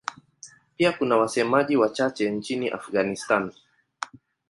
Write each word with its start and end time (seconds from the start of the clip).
Pia 0.77 0.91
kuna 0.91 1.17
wasemaji 1.17 1.77
wachache 1.77 2.31
nchini 2.31 2.69
Afghanistan. 2.69 3.51